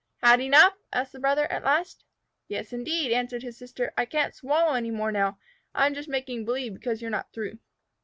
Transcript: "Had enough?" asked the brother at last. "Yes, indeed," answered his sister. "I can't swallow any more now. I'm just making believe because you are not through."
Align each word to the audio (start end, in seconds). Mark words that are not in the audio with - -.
"Had 0.23 0.39
enough?" 0.41 0.73
asked 0.91 1.11
the 1.11 1.19
brother 1.19 1.45
at 1.51 1.63
last. 1.63 2.05
"Yes, 2.47 2.73
indeed," 2.73 3.11
answered 3.11 3.43
his 3.43 3.55
sister. 3.55 3.93
"I 3.95 4.05
can't 4.05 4.33
swallow 4.33 4.73
any 4.73 4.89
more 4.89 5.11
now. 5.11 5.37
I'm 5.75 5.93
just 5.93 6.09
making 6.09 6.43
believe 6.43 6.73
because 6.73 7.03
you 7.03 7.07
are 7.07 7.11
not 7.11 7.31
through." 7.31 7.59